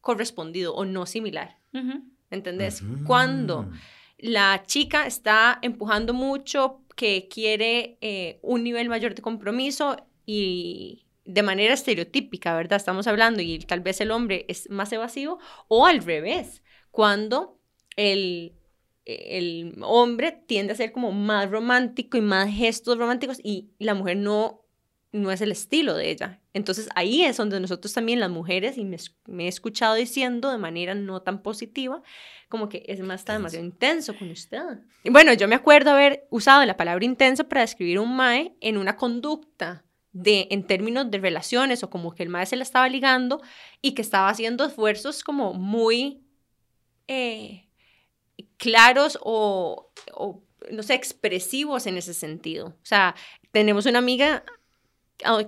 [0.00, 1.58] correspondido o no similar.
[1.72, 2.02] Ujú.
[2.30, 2.82] ¿Entendés?
[2.82, 3.04] Ujú.
[3.04, 3.70] Cuando
[4.18, 11.44] la chica está empujando mucho, que quiere eh, un nivel mayor de compromiso y de
[11.44, 12.78] manera estereotípica, ¿verdad?
[12.78, 15.38] Estamos hablando y tal vez el hombre es más evasivo
[15.68, 17.60] o al revés, cuando
[17.94, 18.57] el,
[19.08, 24.18] el hombre tiende a ser como más romántico y más gestos románticos y la mujer
[24.18, 24.62] no,
[25.12, 26.40] no es el estilo de ella.
[26.52, 28.98] Entonces ahí es donde nosotros también las mujeres, y me,
[29.44, 32.02] he escuchado diciendo de manera no tan positiva,
[32.50, 34.60] como que es más, está demasiado intenso con usted.
[35.04, 38.76] Y bueno, yo me acuerdo haber usado la palabra intenso para describir un mae en
[38.76, 42.88] una conducta de, en términos de relaciones o como que el mae se la estaba
[42.88, 43.40] ligando
[43.80, 46.22] y que estaba haciendo esfuerzos como muy
[47.06, 47.67] eh,
[48.56, 52.68] claros o, o, no sé, expresivos en ese sentido.
[52.68, 53.14] O sea,
[53.52, 54.44] tenemos una amiga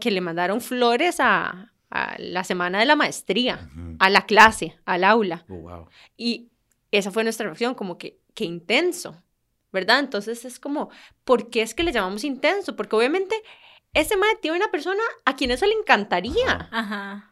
[0.00, 5.05] que le mandaron flores a, a la semana de la maestría, a la clase, al
[5.05, 5.44] aula.
[5.48, 5.88] Oh, wow.
[6.16, 6.50] Y
[6.90, 9.22] esa fue nuestra reacción, como que, que intenso,
[9.72, 10.00] ¿verdad?
[10.00, 10.90] Entonces es como,
[11.24, 12.76] ¿por qué es que le llamamos intenso?
[12.76, 13.37] Porque obviamente
[13.92, 17.30] ese mae tiene una persona a quien eso le encantaría, Ajá.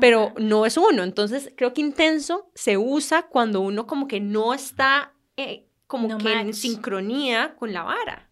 [0.00, 0.34] Pero Ajá.
[0.38, 1.02] no es uno.
[1.02, 6.18] Entonces creo que intenso se usa cuando uno como que no está eh, como No
[6.18, 6.56] que en match.
[6.56, 8.30] sincronía con la vara.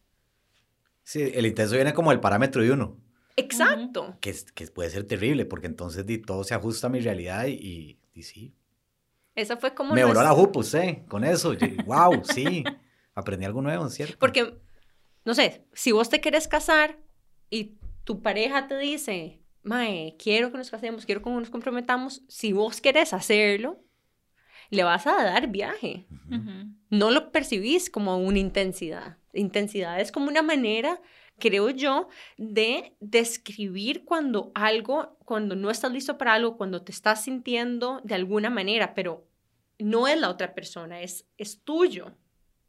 [1.05, 2.97] Sí, el intenso viene como el parámetro de uno,
[3.37, 4.17] Exacto.
[4.21, 7.53] que, que puede ser terrible, porque entonces di, todo se ajusta a mi realidad y,
[7.55, 8.55] y, y sí.
[9.35, 9.95] Esa fue como...
[9.95, 11.55] Me voló la jupa usted con eso.
[11.87, 12.63] wow, sí.
[13.15, 14.17] Aprendí algo nuevo, ¿cierto?
[14.19, 14.59] Porque,
[15.25, 16.99] no sé, si vos te quieres casar
[17.51, 22.53] y tu pareja te dice, Mae, quiero que nos casemos, quiero que nos comprometamos, si
[22.53, 23.81] vos querés hacerlo,
[24.71, 26.07] le vas a dar viaje.
[26.89, 29.19] No lo percibís como una intensidad.
[29.35, 31.01] Intensidad es como una manera,
[31.39, 37.25] creo yo, de describir cuando algo, cuando no estás listo para algo, cuando te estás
[37.25, 39.27] sintiendo de alguna manera, pero
[39.79, 42.13] no es la otra persona, es, es tuyo.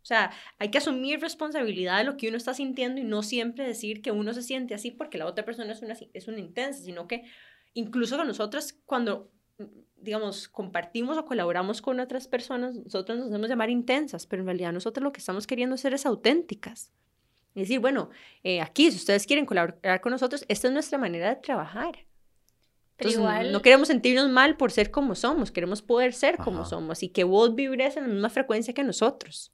[0.04, 3.66] O sea, hay que asumir responsabilidad de lo que uno está sintiendo y no siempre
[3.66, 6.84] decir que uno se siente así porque la otra persona es una, es una intensa,
[6.84, 7.24] sino que
[7.74, 9.32] incluso con nosotros cuando,
[9.96, 14.74] digamos, compartimos o colaboramos con otras personas, nosotros nos hacemos llamar intensas, pero en realidad
[14.74, 16.92] nosotros lo que estamos queriendo hacer es auténticas.
[17.56, 18.10] Es decir, bueno,
[18.44, 22.06] eh, aquí, si ustedes quieren colaborar con nosotros, esta es nuestra manera de trabajar.
[22.98, 26.70] Entonces, igual, no queremos sentirnos mal por ser como somos, queremos poder ser como Ajá.
[26.70, 29.54] somos y que vos vibres en la misma frecuencia que nosotros.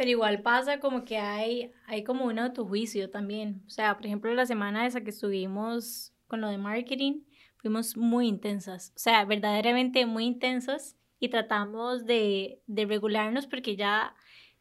[0.00, 3.62] Pero igual pasa como que hay, hay como un autojuicio también.
[3.66, 7.20] O sea, por ejemplo, la semana esa que estuvimos con lo de marketing,
[7.58, 8.94] fuimos muy intensas.
[8.96, 14.14] O sea, verdaderamente muy intensas y tratamos de, de regularnos porque ya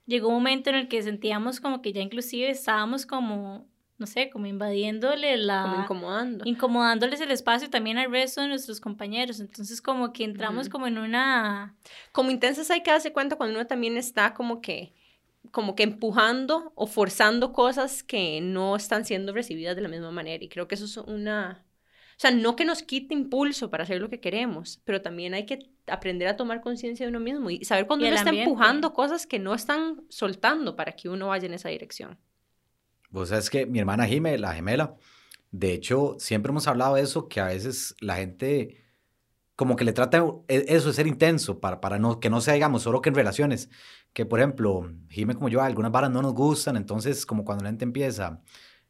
[0.06, 3.65] llegó un momento en el que sentíamos como que ya inclusive estábamos como
[3.97, 5.63] no sé, como invadiéndole la...
[5.63, 6.45] Como incomodando.
[6.45, 9.41] incomodándoles el espacio también al resto de nuestros compañeros.
[9.41, 10.71] Entonces, como que entramos Ujú.
[10.71, 11.75] como en una...
[12.13, 14.93] Como intensas hay que darse cuenta cuando uno también está como que
[15.52, 20.43] como que empujando o forzando cosas que no están siendo recibidas de la misma manera.
[20.43, 21.65] Y creo que eso es una...
[22.17, 25.45] O sea, no que nos quite impulso para hacer lo que queremos, pero también hay
[25.45, 28.49] que aprender a tomar conciencia de uno mismo y saber cuando Y uno está ambiente.
[28.49, 32.19] empujando cosas que no están soltando para que uno vaya en esa dirección.
[33.10, 34.95] Vos sabes que mi hermana Jime, la gemela,
[35.52, 38.86] de hecho, siempre hemos hablado de eso, que a veces la gente
[39.56, 42.56] como que le trata e- eso de ser intenso, para, para no, que no sea,
[42.56, 43.69] digamos, solo que en relaciones.
[44.13, 47.69] Que, por ejemplo, Jime como yo, algunas varas no nos gustan, entonces como cuando la
[47.69, 48.41] gente empieza,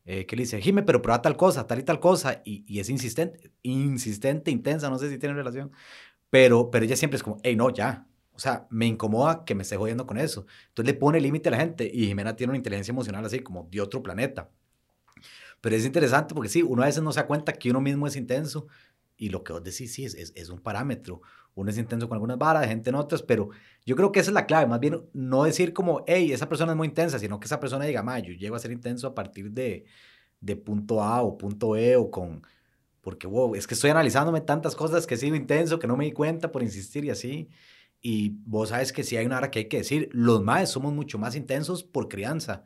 [0.06, 2.80] eh, que le dice, Jime, pero prueba tal cosa, tal y tal cosa, y, y
[2.80, 5.72] es insistente, insistente, intensa, no sé si tiene relación,
[6.30, 8.08] pero, pero ella siempre es como, hey, no, ya.
[8.34, 10.46] O sea, me incomoda que me esté jodiendo con eso.
[10.70, 13.68] Entonces le pone límite a la gente y Jimena tiene una inteligencia emocional así como
[13.70, 14.50] de otro planeta.
[15.62, 18.08] Pero es interesante porque sí, uno a veces no se da cuenta que uno mismo
[18.08, 18.68] es intenso
[19.18, 21.22] y lo que vos decís, sí, es, es, es un parámetro.
[21.56, 23.50] Uno es intenso con algunas varas, gente en otras, pero
[23.86, 24.68] yo creo que esa es la clave.
[24.68, 27.86] Más bien, no decir como, hey, esa persona es muy intensa, sino que esa persona
[27.86, 29.86] diga, ma, yo llego a ser intenso a partir de,
[30.40, 32.46] de punto A o punto E o con...
[33.02, 36.06] Porque, wow, es que estoy analizándome tantas cosas que he sido intenso, que no me
[36.06, 37.50] di cuenta por insistir y así.
[38.02, 40.94] Y vos sabes que sí hay una hora que hay que decir, los maes somos
[40.94, 42.64] mucho más intensos por crianza.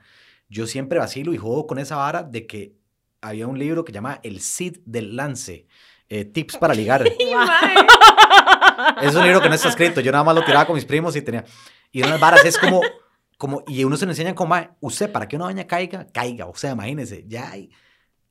[0.50, 2.76] Yo siempre vacilo y juego con esa vara de que
[3.22, 5.66] había un libro que llama El Cid del Lance,
[6.10, 7.04] eh, tips para ligar.
[9.02, 11.16] Es un libro que no está escrito, yo nada más lo tiraba con mis primos
[11.16, 11.44] y tenía...
[11.92, 12.82] Y unas varas es como...
[13.38, 16.46] como y uno se le enseña como, "Mae, usted, para que una doña caiga, caiga.
[16.48, 17.70] O sea, imagínese, ya hay-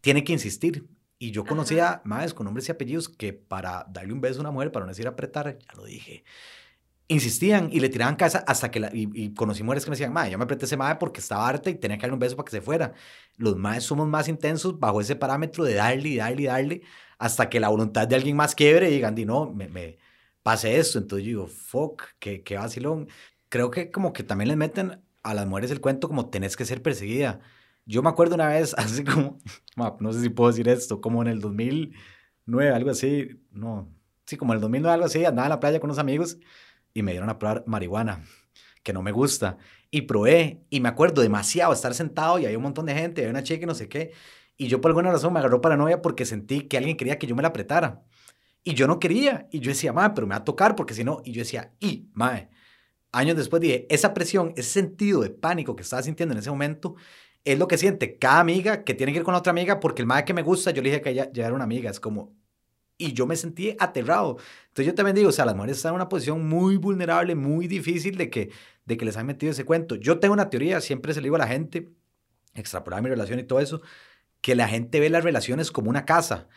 [0.01, 0.87] tiene que insistir.
[1.19, 4.51] Y yo conocía más con nombres y apellidos que para darle un beso a una
[4.51, 6.25] mujer, para no decir apretar, ya lo dije,
[7.09, 10.13] insistían y le tiraban casa hasta que la, y, y conocí mujeres que me decían,
[10.13, 12.37] madre, yo me apreté ese madre porque estaba harta y tenía que darle un beso
[12.37, 12.93] para que se fuera.
[13.37, 16.83] Los madres somos más intensos bajo ese parámetro de darle y darle y darle
[17.19, 19.99] hasta que la voluntad de alguien más quiebre y digan, di no, me, me
[20.43, 20.99] pase esto.
[20.99, 23.09] Entonces yo digo, fuck, qué, qué vacilón.
[23.49, 26.65] Creo que como que también les meten a las mujeres el cuento como tenés que
[26.65, 27.41] ser perseguida.
[27.85, 29.39] Yo me acuerdo una vez, así como,
[29.77, 33.93] no sé si puedo decir esto, como en el 2009, algo así, no,
[34.27, 36.39] sí, como en el 2009, algo así, andaba en la playa con unos amigos
[36.95, 38.25] y me dieron a probar marihuana,
[38.83, 39.59] que no me gusta,
[39.91, 43.31] y probé, y me acuerdo demasiado estar sentado y había un montón de gente, había
[43.31, 44.13] una chica y no sé qué,
[44.57, 47.35] y yo por alguna razón me agarró paranoia porque sentí que alguien quería que yo
[47.37, 48.05] me la apretara,
[48.65, 51.05] y yo no quería, y yo decía, madre, pero me va a tocar porque si
[51.05, 52.49] no, y yo decía, y, madre,
[53.11, 56.95] años después dije, esa presión, ese sentido de pánico que estaba sintiendo en ese momento,
[57.45, 60.07] es lo que siente cada amiga que tiene que ir con otra amiga porque el
[60.07, 62.33] madre que me gusta, yo le dije que ella ya era una amiga, es como,
[62.99, 64.39] y yo me sentí aterrado.
[64.69, 67.67] Entonces yo también digo, o sea, las mujeres están en una posición muy vulnerable, muy
[67.67, 68.51] difícil de que,
[68.85, 69.97] de que les han metido ese cuento.
[69.97, 71.91] Yo tengo una teoría, siempre se le digo a la gente,
[72.55, 73.83] extrapolar mi relación y todo eso,
[74.41, 76.49] que la gente ve las relaciones como una casa,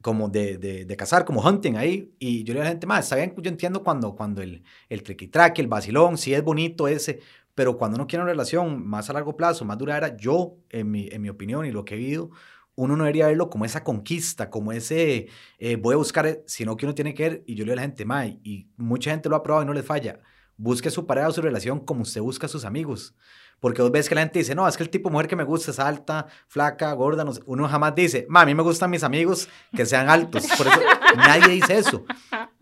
[0.00, 2.12] como de, de, de cazar, como hunting ahí.
[2.18, 4.62] Y yo le digo a la gente, más, está bien, yo entiendo cuando, cuando el,
[4.88, 7.20] el triqui-traque, el vacilón, si es bonito ese,
[7.54, 11.08] pero cuando uno quiere una relación más a largo plazo, más duradera, yo, en mi,
[11.10, 12.30] en mi opinión y lo que he vivido,
[12.74, 16.76] uno no debería verlo como esa conquista, como ese eh, voy a buscar, eh, sino
[16.76, 19.10] que uno tiene que ver, y yo le digo a la gente, Mae, y mucha
[19.10, 20.20] gente lo ha probado y no les falla,
[20.56, 23.14] busque su pareja o su relación como usted busca a sus amigos.
[23.60, 25.36] Porque vos ves que la gente dice, no, es que el tipo de mujer que
[25.36, 27.32] me gusta es alta, flaca, gorda, no.
[27.46, 30.46] Uno jamás dice, ma, a mí me gustan mis amigos que sean altos.
[30.56, 30.80] Por eso
[31.16, 32.04] nadie dice eso.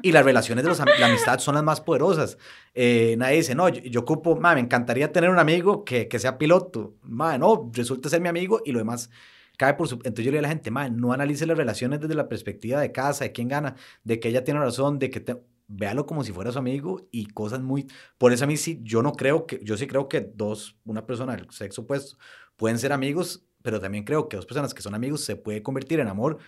[0.03, 2.37] Y las relaciones de los, la amistad son las más poderosas.
[2.75, 6.19] Eh, nadie dice, no, yo, yo ocupo, ma, me encantaría tener un amigo que, que
[6.19, 6.95] sea piloto.
[7.03, 9.09] Ma, no, resulta ser mi amigo y lo demás
[9.57, 9.97] cae por su...
[9.97, 12.81] Entonces yo le digo a la gente, ma, no analice las relaciones desde la perspectiva
[12.81, 15.21] de casa, de quién gana, de que ella tiene razón, de que...
[15.21, 15.37] Te...
[15.69, 17.87] Véalo como si fuera su amigo y cosas muy...
[18.17, 19.61] Por eso a mí sí, yo no creo que...
[19.63, 22.17] Yo sí creo que dos, una persona del sexo opuesto,
[22.57, 26.01] pueden ser amigos, pero también creo que dos personas que son amigos se puede convertir
[26.01, 26.39] en amor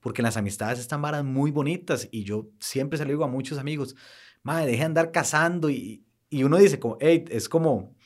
[0.00, 3.58] porque las amistades están varas muy bonitas y yo siempre se lo digo a muchos
[3.58, 3.96] amigos,
[4.42, 7.96] madre, deje de andar cazando y, y uno dice como, hey, es como,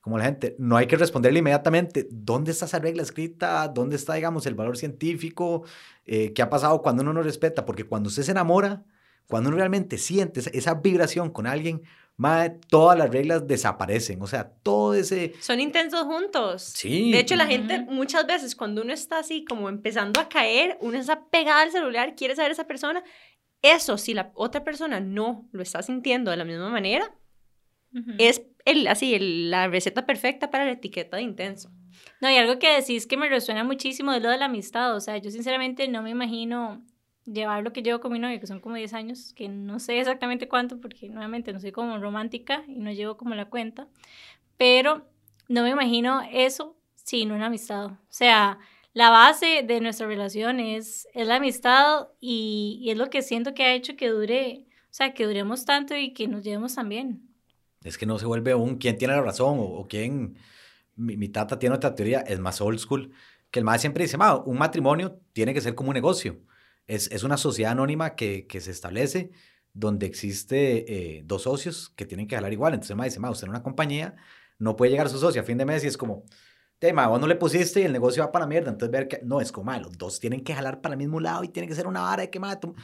[0.00, 3.68] como la gente, no hay que responderle inmediatamente, ¿dónde está esa regla escrita?
[3.68, 5.64] ¿Dónde está, digamos, el valor científico?
[6.04, 7.64] Eh, ¿Qué ha pasado cuando uno no respeta?
[7.64, 8.84] Porque cuando usted se enamora,
[9.28, 11.82] cuando uno realmente siente esa, esa vibración con alguien,
[12.16, 15.34] madre, todas las reglas desaparecen, o sea, todo ese...
[15.40, 16.62] Son intensos juntos.
[16.62, 17.10] Sí.
[17.12, 17.92] De hecho, la gente Ujú.
[17.92, 22.14] muchas veces cuando uno está así como empezando a caer, uno está pegada al celular,
[22.14, 23.04] quiere saber esa persona.
[23.62, 27.14] Eso, si la otra persona no lo está sintiendo de la misma manera,
[27.94, 28.12] Ujú.
[28.18, 31.70] es el, así el- la receta perfecta para la etiqueta de intenso.
[32.20, 34.94] No, y algo que decís que me resuena muchísimo es lo de la amistad.
[34.96, 36.82] O sea, yo sinceramente no me imagino
[37.26, 39.98] llevar lo que llevo con mi novio, que son como 10 años, que no sé
[40.00, 43.88] exactamente cuánto, porque nuevamente no soy como romántica y no llevo como la cuenta,
[44.56, 45.06] pero
[45.48, 47.86] no me imagino eso sin una amistad.
[47.86, 48.58] O sea,
[48.92, 53.54] la base de nuestra relación es, es la amistad y, y es lo que siento
[53.54, 56.88] que ha hecho que dure, o sea, que duremos tanto y que nos llevemos tan
[56.88, 57.22] bien.
[57.82, 60.38] Es que no se vuelve un quién tiene la razón o, o quién.
[60.94, 63.12] Mi, mi tata tiene otra teoría, es más old school,
[63.50, 66.40] que el más siempre dice, "Ma, un matrimonio tiene que ser como un negocio.
[66.86, 69.30] Es, es una sociedad anónima que, que se establece
[69.72, 72.74] donde existe eh, dos socios que tienen que jalar igual.
[72.74, 74.14] Entonces ma dice, "Ma, usted en una compañía
[74.58, 76.24] no puede llegar a su socio a fin de mes y es como,
[76.78, 78.70] "Te, ma, vos no le pusiste y el negocio va para la mierda.
[78.70, 81.20] Entonces ver que, no, es como, "Ma, los dos tienen que jalar para el mismo
[81.20, 82.74] lado y tiene que ser una vara de que, ma, tú-".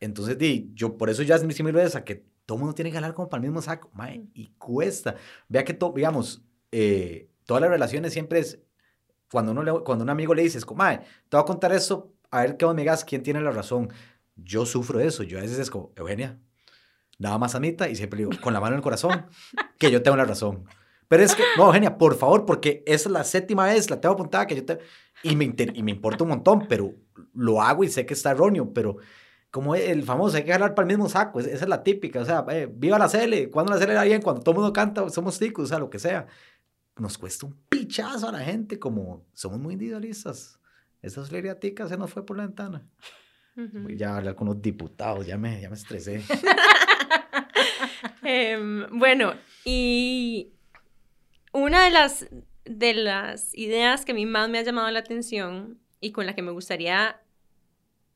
[0.00, 2.96] Entonces, di, yo por eso ya es mi similar esa, que todo mundo tiene que
[2.96, 5.16] jalar como para el mismo saco, mae, y cuesta.
[5.48, 8.60] Vea que, to- digamos, eh, todas las relaciones siempre es,
[9.30, 12.11] cuando, uno le- cuando un amigo le dices, como, mae, te voy a contar esto,
[12.32, 13.90] a ver qué vos me digas, quién tiene la razón.
[14.34, 16.38] Yo sufro eso, yo a veces es como, Eugenia,
[17.18, 19.26] nada más amita, y siempre digo, con la mano en el corazón,
[19.78, 20.64] que yo tengo la razón.
[21.08, 24.46] Pero es que, no, Eugenia, por favor, porque es la séptima vez, la tengo apuntada,
[24.46, 24.78] que yo te...
[25.22, 26.94] Y me, inter- y me importa un montón, pero
[27.34, 28.96] lo hago y sé que está erróneo, pero
[29.50, 32.20] como el famoso, hay que jalar para el mismo saco, es- esa es la típica,
[32.20, 34.72] o sea, eh, viva la CL, cuando la CL era bien, cuando todo el mundo
[34.72, 36.26] canta, somos ticos, o sea, lo que sea.
[36.96, 40.58] Nos cuesta un pichazo a la gente, como somos muy individualistas.
[41.02, 42.86] Esa solidaridad tica se nos fue por la ventana.
[43.54, 46.22] Voy ya a hablar con los diputados, ya me, ya me estresé.
[48.24, 49.34] Em, bueno,
[49.64, 50.52] y
[51.52, 52.26] una de las,
[52.64, 56.34] de las ideas que a mí más me ha llamado la atención y con la
[56.34, 57.20] que me gustaría,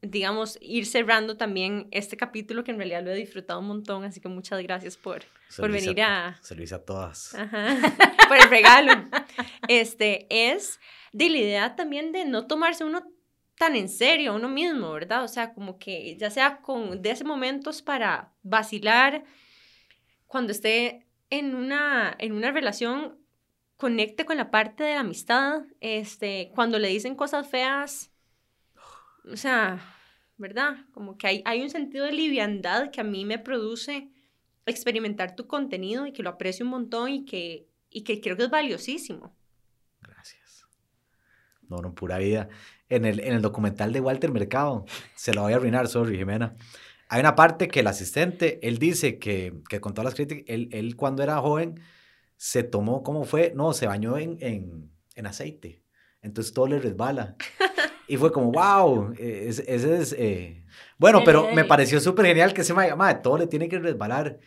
[0.03, 4.21] digamos, ir cerrando también este capítulo que en realidad lo he disfrutado un montón, así
[4.21, 7.35] que muchas gracias por, Se por venir a, Se lo hice a todas.
[7.35, 7.77] Ajá,
[8.29, 8.93] por el regalo.
[9.69, 10.79] Este es
[11.17, 13.11] de la idea también de no tomarse uno
[13.57, 15.25] tan en serio a uno mismo, ¿verdad?
[15.25, 19.25] O sea, como que ya sea con de esos momentos para vacilar,
[20.27, 23.19] cuando esté en una, en una relación,
[23.79, 28.13] conecte con la parte de la amistad, este, cuando le dicen cosas feas,
[29.25, 29.97] o sea,
[30.37, 30.85] ¿verdad?
[30.93, 34.11] Como que hay, hay un sentido de liviandad que a mí me produce
[34.67, 38.45] experimentar tu contenido y que lo aprecio un montón y que, y que creo que
[38.45, 39.36] es valiosísimo.
[41.69, 42.49] No, no, pura vida.
[42.89, 46.55] En el, en el documental de Walter Mercado, se lo voy a arruinar, sorry, Jimena.
[47.09, 50.69] Hay una parte que el asistente, él dice que, que con todas las críticas, él,
[50.73, 51.81] él cuando era joven
[52.37, 53.53] se tomó, ¿cómo fue?
[53.55, 55.83] No, se bañó en, en, en aceite.
[56.23, 57.37] Entonces todo le resbala.
[58.09, 60.13] Y fue como, wow, eh, ese, ese es...
[60.19, 60.65] eh".
[60.99, 64.39] Bueno, pero me pareció súper genial que ese mae, mae, todo le tiene que resbalar.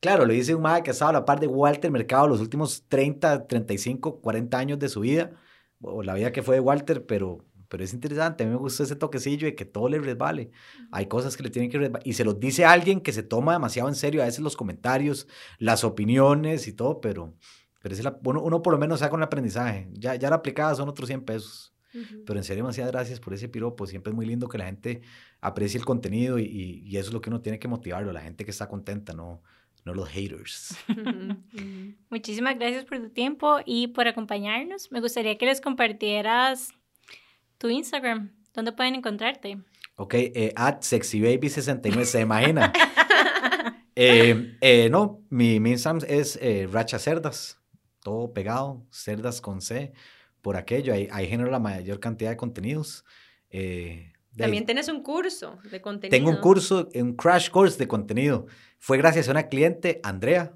[0.00, 2.40] Claro, lo dice un mae que ha estado a la par de Walter Mercado los
[2.40, 5.32] últimos 30, 35, 40 años de su vida,
[5.80, 8.82] o la vida que fue de Walter, pero, pero es interesante, a mí me gustó
[8.84, 10.50] ese toquecillo de que todo le resbale.
[10.92, 13.52] Hay cosas que le tienen que resbalar, y se los dice alguien que se toma
[13.54, 15.26] demasiado en serio a veces los comentarios,
[15.58, 17.34] las opiniones y todo, pero,
[17.82, 19.88] pero es la- uno, uno por lo menos saca un aprendizaje.
[19.92, 21.72] Ya, ya la aplicada son otros 100 pesos.
[22.26, 23.86] Pero en serio, demasiadas gracias por ese piropo.
[23.86, 25.00] Siempre es muy lindo que la gente
[25.40, 28.20] aprecie el contenido y, y- y eso es lo que uno tiene que motivarlo, la
[28.20, 29.42] gente que está contenta, no,
[29.86, 30.76] no los haters.
[32.10, 34.90] Muchísimas gracias por tu tiempo y por acompañarnos.
[34.90, 36.72] Me gustaría que les compartieras
[37.56, 38.32] tu Instagram.
[38.52, 39.58] ¿Dónde pueden encontrarte?
[39.94, 42.72] Ok, eh, at sexybaby69, ¿se imagina?
[43.98, 47.62] Eh, eh, no, mi, mi Instagram es eh, Racha Cerdas,
[48.02, 49.94] todo pegado, cerdas con C,
[50.42, 53.06] por aquello, ahí, ahí genero la mayor cantidad de contenidos.
[53.48, 56.16] Eh, También tienes un curso de contenido.
[56.16, 58.46] Tengo un curso, un crash course de contenido.
[58.78, 60.54] Fue gracias a una cliente, Andrea.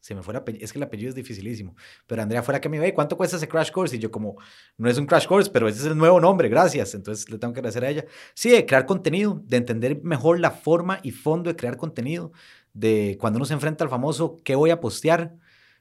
[0.00, 1.74] Se me fue el apellido, es que el apellido es dificilísimo.
[2.06, 3.96] Pero Andrea fue la que me dijo, "Ey, ¿cuánto cuesta ese crash course?
[3.96, 4.36] Y yo como,
[4.78, 6.94] no es un crash course, pero ese es el nuevo nombre, gracias.
[6.94, 8.04] Entonces le tengo que agradecer a ella.
[8.32, 12.30] Sí, de crear contenido, de entender mejor la forma y fondo de crear contenido,
[12.72, 15.34] de cuando uno se enfrenta al famoso, ¿qué voy a postear?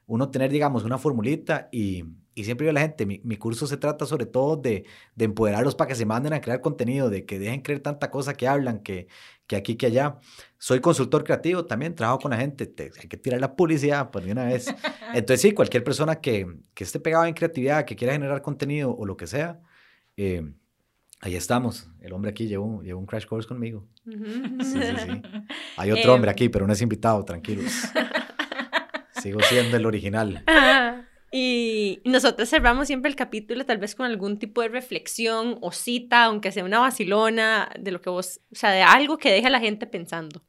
[0.08, 2.04] Uno tener, digamos, una formulita y,
[2.36, 5.26] y siempre digo a la gente, mi, mi curso se trata sobre todo de, de
[5.26, 8.48] empoderarlos para que se manden a crear contenido, de que dejen creer tanta cosa que
[8.48, 9.08] hablan, que,
[9.48, 10.20] que aquí, que allá.
[10.60, 14.24] Soy consultor creativo también, trabajo con la gente, te- hay que tirar la publicidad por
[14.24, 14.68] de una vez.
[15.14, 19.06] Entonces sí, cualquier persona que, que esté pegada en creatividad, que quiera generar contenido o
[19.08, 19.60] lo que sea,
[20.18, 20.54] eh,
[21.22, 21.90] ahí estamos.
[22.02, 23.88] El hombre aquí llevó, llevó un crash course conmigo.
[24.04, 24.12] Sí,
[24.62, 25.22] sí, sí.
[25.78, 26.34] Hay otro hombre Em.
[26.34, 27.66] aquí, pero no es invitado, tranquilos.
[29.26, 30.44] Sigo siendo el original.
[30.46, 31.10] Ajá.
[31.38, 36.24] Y nosotros cerramos siempre el capítulo tal vez con algún tipo de reflexión o cita,
[36.24, 39.50] aunque sea una vacilona, de lo que vos, o sea, de algo que deje a
[39.50, 40.44] la gente pensando.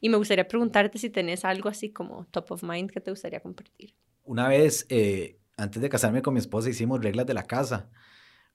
[0.00, 3.40] Y me gustaría preguntarte si tenés algo así como top of mind que te gustaría
[3.40, 3.94] compartir.
[4.24, 7.90] Una vez, eh, antes de casarme con mi esposa, hicimos reglas de la casa,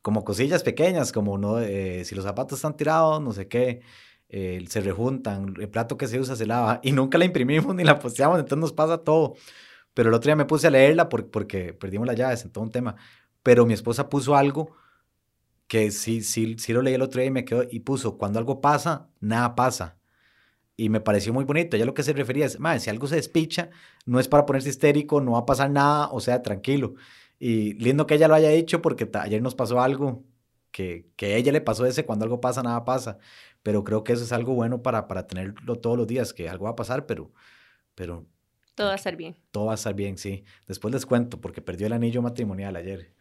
[0.01, 3.81] como cosillas pequeñas, como no, eh, si los zapatos están tirados, no sé qué,
[4.29, 7.83] eh, se rejuntan, el plato que se usa se lava, y nunca la imprimimos ni
[7.83, 9.35] la posteamos, entonces nos pasa todo.
[9.93, 12.63] Pero el otro día me puse a leerla por- porque perdimos las llaves en todo
[12.65, 12.95] un tema.
[13.43, 14.75] Pero mi esposa puso algo
[15.67, 18.39] que sí, sí, sí lo leí el otro día y me quedó y puso, cuando
[18.39, 19.97] algo pasa, nada pasa.
[20.77, 21.75] Y me pareció muy bonito.
[21.77, 23.69] Ella lo que se refería es, madre, si algo se despicha,
[24.05, 26.95] no es para ponerse histérico, no va a pasar nada, o sea, tranquilo.
[27.39, 30.23] Y lindo que ella lo haya dicho porque ayer nos pasó algo
[30.71, 33.19] que, que a ella le pasó ese, cuando algo pasa, nada pasa.
[33.63, 36.65] Pero creo que eso es algo bueno para, para tenerlo todos los días, que algo
[36.65, 37.31] va a pasar, pero,
[37.95, 38.25] pero
[38.75, 39.35] Todo va a estar bien.
[39.51, 40.43] todo va a estar bien, sí.
[40.67, 43.13] Después les cuento, porque perdió el anillo matrimonial ayer.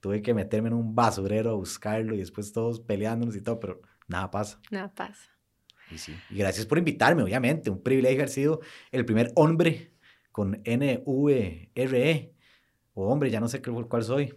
[0.00, 3.80] Tuve que meterme en un basurero a buscarlo y después todos peleándonos y todo, pero
[4.08, 4.60] nada pasa.
[4.70, 5.30] Nada pasa.
[5.90, 6.14] Y, sí.
[6.30, 7.70] y gracias por invitarme, obviamente.
[7.70, 8.60] Un privilegio haber sido
[8.90, 9.92] el primer hombre
[10.32, 12.34] con N-V-R-E.
[12.94, 14.34] O hombre, ya no sé qué- cuál soy.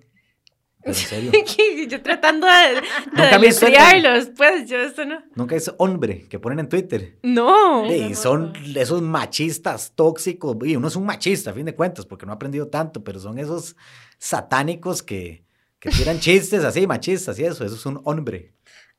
[0.88, 0.98] Pero
[1.32, 1.88] en serio.
[1.90, 5.22] yo tratando de, de deletrearlos, pues yo esto no.
[5.36, 7.18] Nunca es hombre que ponen en Twitter.
[7.24, 7.92] No.
[7.92, 10.56] Y son esos machistas tóxicos.
[10.64, 13.20] Y uno es un machista, a fin de cuentas, porque no ha aprendido tanto, pero
[13.20, 13.76] son esos
[14.18, 15.44] satánicos que,
[15.80, 17.66] que tiran chistes así, machistas y eso.
[17.66, 18.54] Eso es un hombre.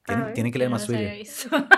[0.05, 1.27] Tienen, Ay, tienen que leer no más había Twitter.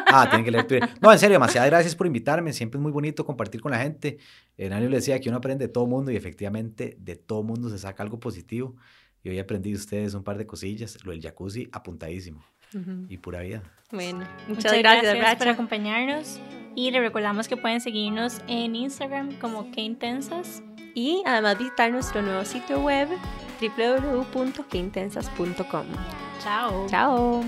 [0.07, 0.89] Ah, tienen que leer Twitter.
[1.01, 2.53] No, en serio, demasiadas gracias por invitarme.
[2.53, 4.19] Siempre es muy bonito compartir con la gente.
[4.57, 7.79] Enanio le decía que uno aprende de todo mundo y efectivamente de todo mundo se
[7.79, 8.77] saca algo positivo.
[9.23, 11.05] Y hoy aprendí de ustedes un par de cosillas.
[11.05, 12.43] Lo del jacuzzi, apuntadísimo.
[12.75, 13.07] Ujú.
[13.09, 13.63] Y pura vida.
[13.91, 16.41] Bueno, muchas, Muchas gracias, gracias, por acompañarnos.
[16.77, 20.63] Y les recordamos que pueden seguirnos en Instagram como Que Intensas.
[20.95, 23.09] Y además visitar nuestro nuevo sitio web
[23.61, 25.87] www.queintensas.com.
[26.43, 26.87] Chao.
[26.89, 27.45] Chao.